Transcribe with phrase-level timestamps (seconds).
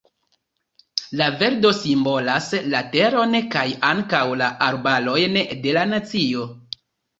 [1.19, 6.51] La verdo simbolas la teron, kaj ankaŭ la arbarojn de la nacio.